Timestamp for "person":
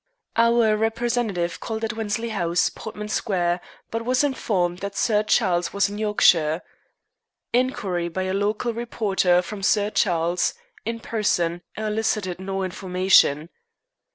11.01-11.61